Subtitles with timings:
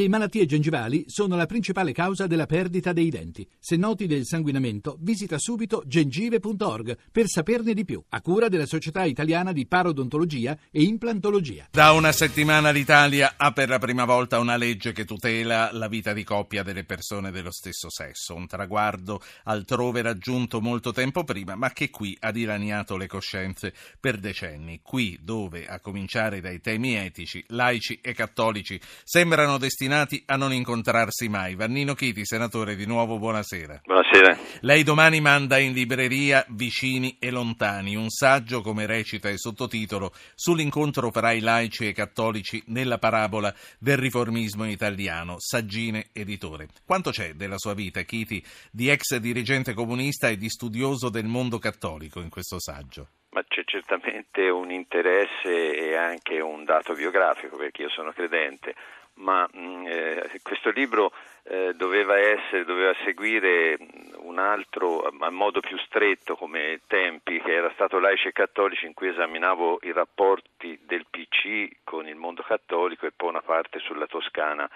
[0.00, 3.46] Le malattie gengivali sono la principale causa della perdita dei denti.
[3.58, 9.04] Se noti del sanguinamento, visita subito gengive.org per saperne di più, a cura della Società
[9.04, 11.66] Italiana di Parodontologia e Implantologia.
[11.70, 16.14] Da una settimana l'Italia ha per la prima volta una legge che tutela la vita
[16.14, 21.72] di coppia delle persone dello stesso sesso, un traguardo altrove raggiunto molto tempo prima, ma
[21.74, 24.80] che qui ha dilaniato le coscienze per decenni.
[24.82, 30.52] Qui, dove, a cominciare dai temi etici, laici e cattolici sembrano destinati destinati a non
[30.52, 31.56] incontrarsi mai.
[31.56, 33.80] Vannino Chiti, senatore, di nuovo buonasera.
[33.84, 34.38] Buonasera.
[34.60, 41.10] Lei domani manda in libreria Vicini e Lontani, un saggio, come recita il sottotitolo, sull'incontro
[41.10, 45.36] fra i laici e i cattolici nella parabola del riformismo italiano.
[45.38, 46.68] Saggine, editore.
[46.86, 51.58] Quanto c'è della sua vita, Chiti, di ex dirigente comunista e di studioso del mondo
[51.58, 53.08] cattolico in questo saggio?
[53.32, 58.74] Ma c'è certamente un interesse e anche un dato biografico, perché io sono credente,
[59.20, 61.12] ma mm, eh, questo libro
[61.44, 63.78] eh, doveva, essere, doveva seguire
[64.18, 68.94] un altro, a modo più stretto come tempi, che era stato Laici e Cattolici, in
[68.94, 74.06] cui esaminavo i rapporti del PC con il mondo cattolico e poi una parte sulla
[74.06, 74.68] Toscana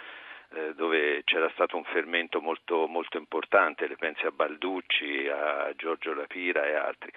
[0.55, 6.15] eh, dove c'era stato un fermento molto, molto importante, le pensi a Balducci, a Giorgio
[6.15, 7.11] Lapira e altri.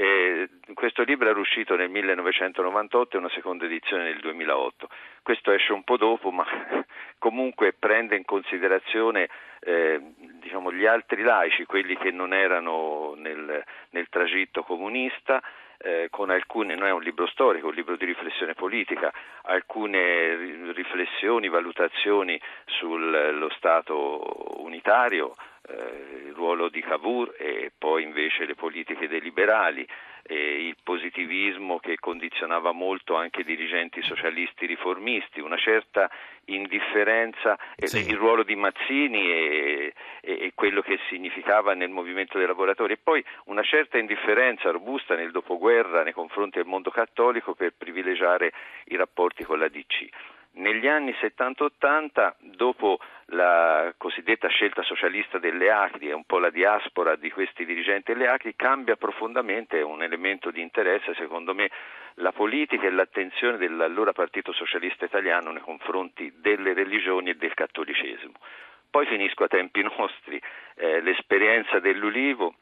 [0.00, 4.88] E questo libro era uscito nel 1998 e una seconda edizione nel 2008.
[5.24, 6.46] Questo esce un po' dopo, ma
[7.18, 10.00] comunque prende in considerazione eh,
[10.38, 13.60] diciamo, gli altri laici, quelli che non erano nel,
[13.90, 15.42] nel tragitto comunista,
[15.78, 19.12] eh, con alcune, non è un libro storico, è un libro di riflessione politica,
[19.46, 20.36] alcune
[20.74, 29.08] riflessioni, valutazioni sullo Stato unitario, eh, il ruolo di Cavour e poi invece le politiche
[29.08, 29.86] dei liberali,
[30.22, 36.10] eh, il positivismo che condizionava molto anche i dirigenti socialisti riformisti, una certa
[36.46, 38.08] indifferenza, sì.
[38.08, 42.98] il ruolo di Mazzini e, e, e, quello che significava nel movimento dei lavoratori e
[43.02, 48.52] poi una certa indifferenza robusta nel dopoguerra nei confronti del mondo cattolico per privilegiare
[48.86, 50.08] i rapporti con la DC.
[50.58, 57.14] Negli anni 70-80, dopo la cosiddetta scelta socialista delle Acri e un po' la diaspora
[57.14, 61.70] di questi dirigenti delle Acri, cambia profondamente un elemento di interesse, secondo me,
[62.14, 68.34] la politica e l'attenzione dell'allora Partito Socialista Italiano nei confronti delle religioni e del cattolicesimo.
[68.90, 70.42] Poi finisco a tempi nostri,
[70.74, 72.56] eh, l'esperienza dell'Ulivo,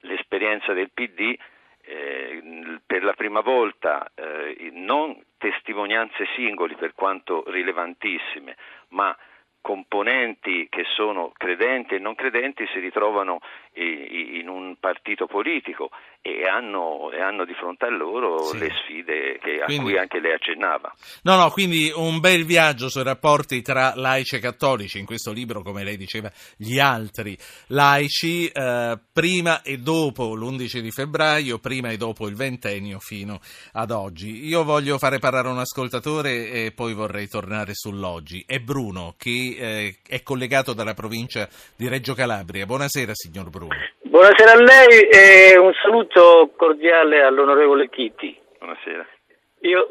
[0.00, 1.38] l'esperienza del PD,
[1.82, 8.56] eh, per la prima volta eh, non testimonianze singoli per quanto rilevantissime,
[8.88, 9.16] ma
[9.60, 13.40] componenti che sono credenti e non credenti si ritrovano
[13.74, 18.58] in un partito politico e hanno, e hanno di fronte a loro sì.
[18.58, 20.92] le sfide che, quindi, a cui anche lei accennava.
[21.22, 25.62] No, no, quindi un bel viaggio sui rapporti tra laici e cattolici, in questo libro,
[25.62, 27.36] come lei diceva, gli altri
[27.68, 33.38] laici, eh, prima e dopo l'11 di febbraio, prima e dopo il ventennio fino
[33.72, 34.46] ad oggi.
[34.46, 38.42] Io voglio fare parlare un ascoltatore e poi vorrei tornare sull'oggi.
[38.44, 42.64] È Bruno, che eh, è collegato dalla provincia di Reggio Calabria.
[42.64, 43.74] Buonasera, signor Bruno.
[44.02, 48.38] Buonasera a lei e un saluto cordiale all'onorevole Chiti.
[48.58, 49.06] Buonasera.
[49.60, 49.88] Io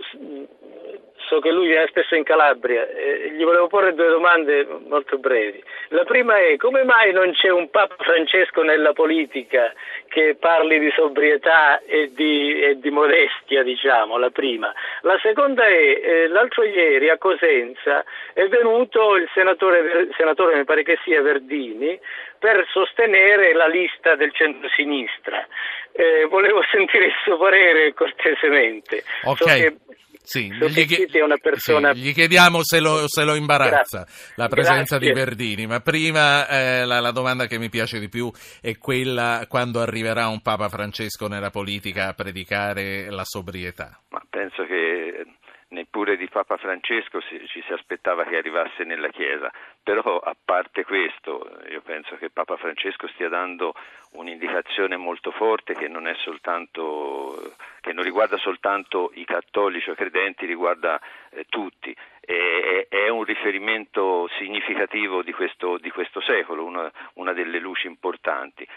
[1.27, 5.61] so che lui viene spesso in Calabria e gli volevo porre due domande molto brevi.
[5.89, 9.71] La prima è come mai non c'è un Papa Francesco nella politica
[10.07, 14.73] che parli di sobrietà e di, e di modestia, diciamo, la prima.
[15.01, 20.83] La seconda è, eh, l'altro ieri a Cosenza è venuto il senatore, senatore, mi pare
[20.83, 21.99] che sia Verdini,
[22.39, 25.45] per sostenere la lista del centro-sinistra.
[25.91, 29.03] Eh, volevo sentire il suo parere cortesemente.
[29.23, 29.63] Okay.
[29.63, 29.95] So
[30.27, 31.93] sì, gli, chied- persona...
[31.93, 34.33] sì, gli, chiediamo se lo, se lo imbarazza Grazie.
[34.35, 35.13] la presenza Grazie.
[35.13, 38.29] di Verdini, ma prima eh, la, la, domanda che mi piace di più
[38.61, 44.01] è quella quando arriverà un Papa Francesco nella politica a predicare la sobrietà.
[44.09, 45.25] Ma penso che
[45.69, 49.51] neppure di Papa Francesco si, ci si aspettava che arrivasse nella Chiesa,
[49.81, 53.73] però a parte questo io penso che Papa Francesco stia dando
[54.11, 57.53] un'indicazione molto forte che non, soltanto,
[57.87, 60.99] che non riguarda soltanto i cattolici o i credenti, riguarda
[61.29, 61.95] eh, tutti.
[62.19, 68.67] E, è un riferimento significativo di questo, di questo secolo, una, una delle luci importanti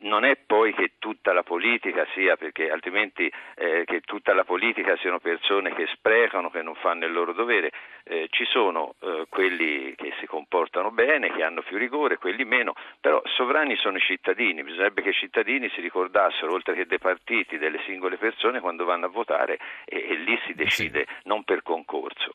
[0.00, 4.96] non è poi che tutta la politica sia, perché altrimenti eh, che tutta la politica
[4.96, 7.70] siano persone che sprecano, che non fanno il loro dovere,
[8.04, 12.74] eh, ci sono eh, quelli che si comportano bene, che hanno più rigore, quelli meno,
[13.00, 17.58] però sovrani sono i cittadini, bisognerebbe che i cittadini si ricordassero, oltre che dei partiti,
[17.58, 21.28] delle singole persone quando vanno a votare e, e lì si decide, sì.
[21.28, 22.34] non per concorso.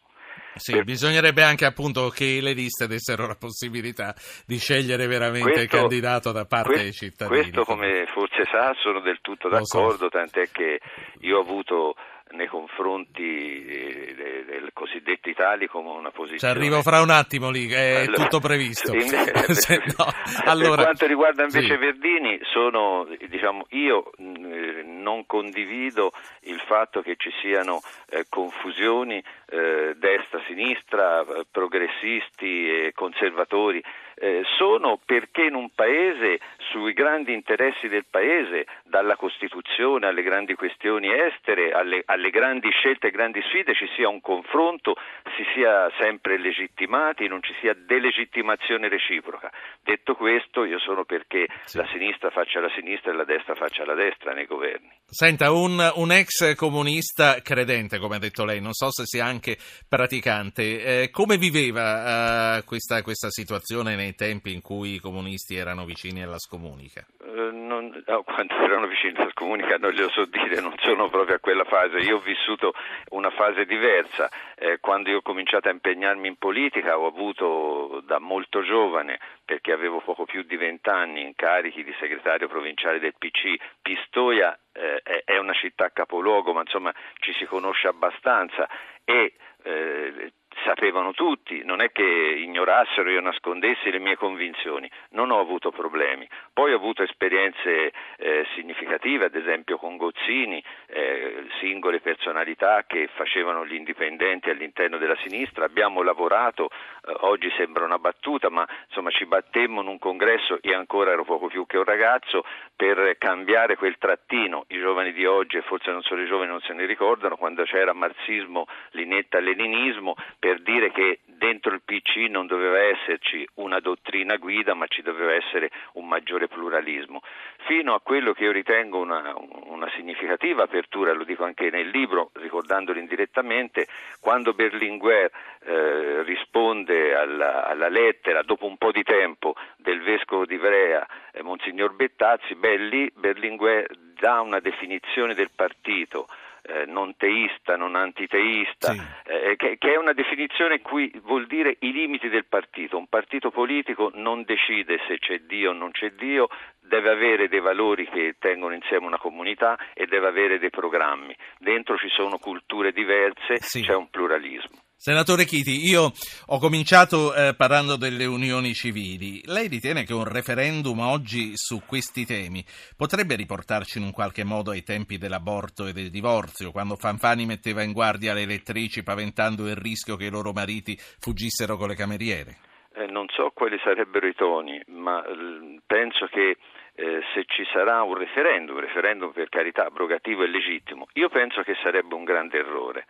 [0.56, 0.84] Sì, per...
[0.84, 4.16] bisognerebbe anche appunto che le liste dessero la possibilità
[4.46, 7.42] di scegliere veramente questo, il candidato da parte questo, dei cittadini.
[7.42, 10.10] Questo, come forse sa, sono del tutto d'accordo, so.
[10.10, 10.80] tant'è che
[11.20, 11.96] io ho avuto
[12.32, 16.40] nei confronti del cosiddetto Italicum una posizione.
[16.40, 18.94] Ci arrivo fra un attimo lì, è allora, tutto previsto.
[19.00, 20.06] Se, no,
[20.46, 21.78] allora, per quanto riguarda invece sì.
[21.78, 26.12] Verdini, sono, diciamo, io non condivido
[26.42, 33.84] il fatto che ci siano eh, confusioni eh, destra-sinistra, eh, progressisti e conservatori.
[34.18, 36.40] Eh, sono perché in un paese
[36.72, 43.08] sui grandi interessi del paese, dalla Costituzione alle grandi questioni estere, alle, alle grandi scelte
[43.08, 44.96] e grandi sfide, ci sia un confronto,
[45.36, 49.52] si sia sempre legittimati, non ci sia delegittimazione reciproca.
[49.84, 51.78] Detto questo, io sono perché sì.
[51.78, 54.90] la sinistra faccia la sinistra e la destra faccia la destra nei governi.
[55.06, 59.58] Senta, un, un ex comunista credente, come ha detto lei, non so se sia anche
[59.88, 65.86] praticante, eh, come viveva eh, questa, questa situazione nei tempi in cui i comunisti erano
[65.86, 67.06] vicini alla scomunica?
[67.18, 71.38] Uh, non, no, quando erano vicini alla scomunica non glielo so dire, non sono proprio
[71.38, 71.98] a quella fase.
[72.00, 72.74] Io ho vissuto
[73.10, 74.30] una fase diversa.
[74.56, 79.72] Eh, quando io ho cominciato a impegnarmi in politica ho avuto da molto giovane, perché
[79.72, 83.56] avevo poco più di vent'anni, incarichi di segretario provinciale del PC.
[83.82, 88.68] Pistoia eh, è una città capoluogo, ma insomma ci si conosce abbastanza
[89.04, 90.34] e eh,
[90.66, 96.28] sapevano tutti, non è che ignorassero, io nascondessi le mie convinzioni, non ho avuto problemi.
[96.52, 103.66] Poi ho avuto esperienze eh, significative, ad esempio con Gozzini, eh, singole personalità che facevano
[103.66, 109.26] gli indipendenti all'interno della sinistra, abbiamo lavorato, eh, oggi sembra una battuta, ma insomma ci
[109.26, 112.44] battemmo in un congresso, io ancora ero poco più che un ragazzo,
[112.76, 116.62] per cambiare quel trattino, i giovani di oggi, e forse non solo i giovani non
[116.62, 122.48] se ne ricordano, quando c'era marxismo, linetta, leninismo, per dire che dentro il PC non
[122.48, 127.22] doveva esserci una dottrina guida, ma ci doveva essere un maggiore pluralismo,
[127.66, 129.34] fino a quello che io ritengo una,
[129.66, 133.88] una significativa apertura, lo dico anche nel libro, ricordandolo indirettamente,
[134.20, 135.30] quando Berlinguer
[135.64, 141.44] eh, risponde alla, alla, lettera, dopo un po' di tempo, del vescovo di Ivrea, eh,
[141.44, 143.88] Monsignor Bettazzi, beh, lì Berlinguer
[144.20, 146.28] dà una definizione del partito
[146.68, 149.02] eh, non teista, non antiteista, sì.
[149.26, 152.98] eh, che, che, è una definizione cui vuol dire i limiti del partito.
[152.98, 156.48] Un partito politico non decide se c'è Dio o non c'è Dio,
[156.80, 161.36] deve avere dei valori che tengono insieme una comunità e deve avere dei programmi.
[161.60, 163.82] Dentro ci sono culture diverse, sì.
[163.82, 164.85] c'è un pluralismo.
[164.98, 166.10] Senatore Chiti, io
[166.48, 169.42] ho cominciato eh, parlando delle unioni civili.
[169.46, 172.64] Lei ritiene che un referendum oggi su questi temi
[172.98, 177.84] potrebbe riportarci in un qualche modo ai tempi dell'aborto e del divorzio, quando Fanfani metteva
[177.84, 182.58] in guardia le elettrici paventando il rischio che i loro mariti fuggissero con le cameriere?
[182.96, 186.58] Eh, non so quali sarebbero i toni, ma eh, penso che
[186.96, 191.62] eh, se ci sarà un referendum, un referendum per carità abrogativo e legittimo, io penso
[191.62, 193.06] che sarebbe un grande errore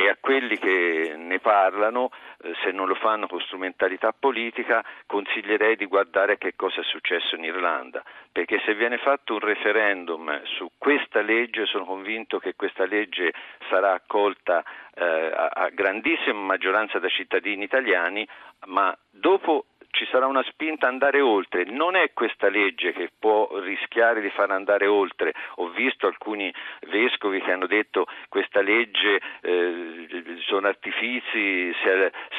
[0.00, 2.10] e a quelli che ne parlano,
[2.42, 7.36] eh, se non lo fanno con strumentalità politica, consiglierei di guardare che cosa è successo
[7.36, 8.02] in Irlanda,
[8.32, 13.34] perché se viene fatto un referendum su questa legge, sono convinto che questa legge
[13.68, 14.64] sarà accolta
[14.94, 18.26] eh, a, a grandissima maggioranza da cittadini italiani,
[18.68, 21.64] ma dopo ci sarà una spinta ad andare oltre.
[21.64, 25.32] Non è questa legge che può rischiare di far andare oltre.
[25.56, 26.52] Ho visto alcuni
[26.88, 31.74] vescovi che hanno detto che questa legge eh, sono artifici,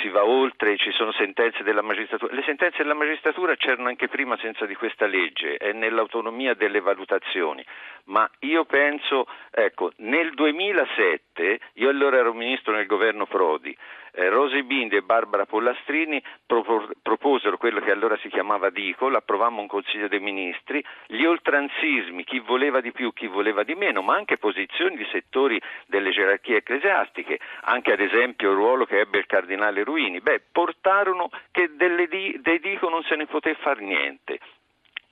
[0.01, 2.33] si, va oltre, ci sono sentenze della magistratura.
[2.33, 7.63] Le sentenze della magistratura c'erano anche prima senza di questa legge, è nell'autonomia delle valutazioni.
[8.05, 13.77] Ma io penso, ecco, nel 2007, io allora ero ministro nel governo Prodi,
[14.13, 16.21] eh, Rosy Bindi e Barbara Pollastrini
[17.01, 22.39] proposero quello che allora si chiamava DICO, l'approvammo un Consiglio dei Ministri, gli oltranzismi, chi
[22.39, 27.39] voleva di più, chi voleva di meno, ma anche posizioni di settori delle gerarchie ecclesiastiche,
[27.61, 32.59] anche ad esempio il ruolo che ebbe il cardinale Ruini, beh, portarono che delle, dei
[32.59, 34.39] DICO non se ne poté fare niente.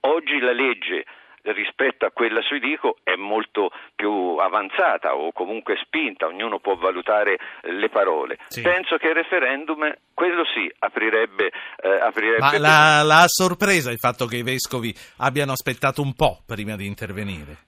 [0.01, 1.05] Oggi la legge
[1.43, 7.38] rispetto a quella sui Dico è molto più avanzata o comunque spinta, ognuno può valutare
[7.62, 8.38] le parole.
[8.48, 8.62] Sì.
[8.62, 11.51] Penso che il referendum, quello sì, aprirebbe...
[11.81, 16.41] Eh, aprirebbe Ma la, la sorpresa il fatto che i vescovi abbiano aspettato un po'
[16.46, 17.67] prima di intervenire?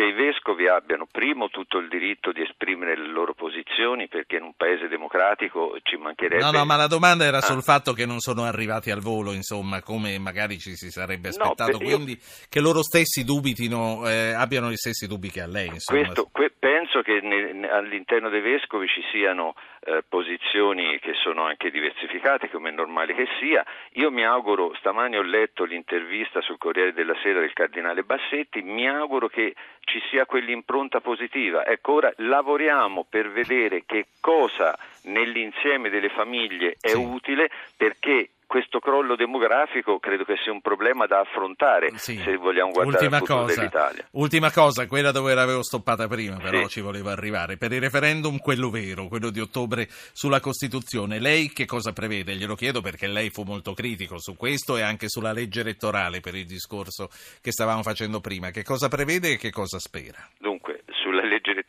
[0.00, 4.44] Che i vescovi abbiano primo tutto il diritto di esprimere le loro posizioni perché in
[4.44, 6.42] un paese democratico ci mancherebbe...
[6.42, 7.42] No, no, ma la domanda era ah.
[7.42, 11.72] sul fatto che non sono arrivati al volo, insomma, come magari ci si sarebbe aspettato,
[11.72, 12.46] no, quindi io...
[12.48, 15.66] che loro stessi dubitino, eh, abbiano gli stessi dubbi che a lei.
[15.66, 16.00] Insomma.
[16.00, 21.44] Questo, que- penso penso che ne, all'interno dei vescovi ci siano eh, posizioni che sono
[21.44, 23.64] anche diversificate, come è normale che sia.
[23.92, 28.88] Io mi auguro, stamani ho letto l'intervista sul Corriere della Sera del Cardinale Bassetti, mi
[28.88, 29.54] auguro che
[29.90, 31.66] ci sia quell'impronta positiva.
[31.66, 36.96] Ecco, ora lavoriamo per vedere che cosa nell'insieme delle famiglie è sì.
[36.96, 42.16] utile perché questo crollo demografico credo che sia un problema da affrontare sì.
[42.16, 44.08] se vogliamo guardare ultima il futuro cosa, dell'Italia.
[44.10, 46.68] Ultima cosa, quella dove l'avevo stoppata prima, però sì.
[46.68, 47.56] ci volevo arrivare.
[47.56, 52.34] Per il referendum, quello vero, quello di ottobre sulla Costituzione, lei che cosa prevede?
[52.34, 56.34] Glielo chiedo perché lei fu molto critico su questo e anche sulla legge elettorale per
[56.34, 57.08] il discorso
[57.40, 58.50] che stavamo facendo prima.
[58.50, 60.28] Che cosa prevede e che cosa spera?
[60.40, 60.79] Dunque,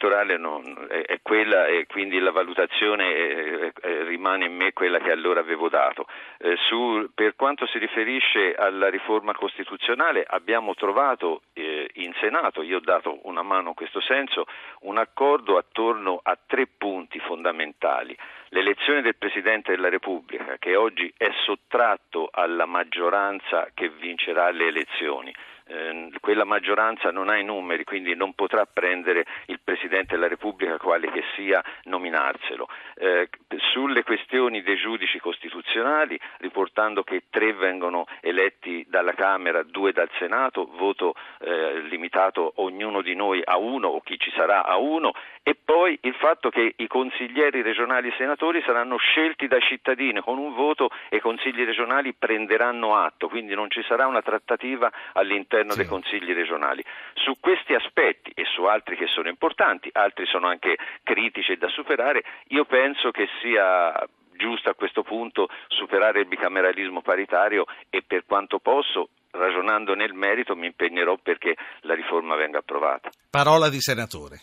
[0.01, 5.00] elettorale non, è, è, quella e quindi la valutazione è, è, rimane in me quella
[5.00, 6.08] che allora avevo dato.
[6.39, 12.77] Eh, su, per quanto si riferisce alla riforma costituzionale abbiamo trovato eh, in Senato, io
[12.77, 14.46] ho dato una mano in questo senso,
[14.81, 18.17] un accordo attorno a tre punti fondamentali.
[18.53, 25.34] L'elezione del Presidente della Repubblica che oggi è sottratto alla maggioranza che vincerà le elezioni
[25.72, 30.77] eh, quella maggioranza non ha i numeri, quindi non potrà prendere il Presidente della Repubblica,
[30.77, 32.67] quale che sia, nominarselo.
[32.96, 33.29] Eh,
[33.72, 40.70] sulle questioni dei giudici costituzionali, riportando che tre vengono eletti dalla Camera, due dal Senato,
[40.75, 45.55] voto eh, limitato ognuno di noi a uno o chi ci sarà a uno, e
[45.55, 50.54] poi il fatto che i consiglieri regionali e senatori saranno scelti dai cittadini con un
[50.54, 55.72] voto e i consigli regionali prenderanno atto, quindi non ci sarà una trattativa all'interno all'interno
[55.72, 55.78] sì.
[55.78, 56.84] dei consigli regionali.
[57.14, 61.70] Su questi aspetti e su altri che sono importanti, altri sono anche critici e da
[61.70, 63.94] superare, io penso che sia
[64.34, 70.56] giusto a questo punto superare il bicameralismo paritario e per quanto posso ragionando nel merito
[70.56, 73.12] mi impegnerò perché la riforma venga approvata.
[73.30, 74.42] Parola di senatore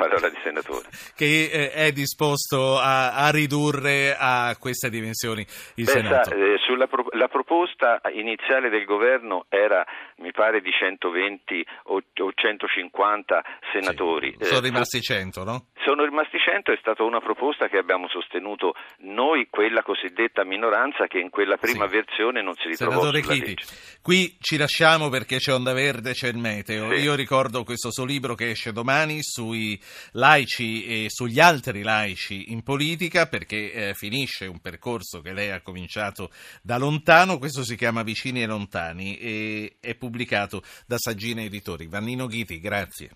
[0.00, 0.88] parola di senatore.
[1.14, 5.42] Che eh, è disposto a, a, ridurre a queste dimensioni
[5.76, 6.30] il Beh, Senato?
[6.30, 9.84] Sa, eh, sulla pro- la proposta iniziale del governo era,
[10.16, 14.36] mi pare, di 120 o, o 150 senatori.
[14.38, 15.66] Sì, sono eh, rimasti 100, no?
[15.84, 21.18] Sono rimasti 100, è stata una proposta che abbiamo sostenuto noi, quella cosiddetta minoranza che
[21.18, 21.94] in quella prima sì.
[21.94, 23.56] versione non si ritrovò Senatore Chiti,
[24.02, 26.94] qui ci lasciamo perché c'è Onda Verde, c'è il meteo.
[26.94, 27.02] Sì.
[27.02, 29.80] Io ricordo questo suo libro che esce domani sui
[30.12, 35.60] laici e sugli altri laici in politica perché eh, finisce un percorso che lei ha
[35.60, 36.30] cominciato
[36.62, 41.86] da lontano, questo si chiama Vicini e Lontani e è pubblicato da Saggina Editori.
[42.10, 43.10] Vannino Ghiti, grazie.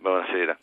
[0.00, 0.58] Buonasera.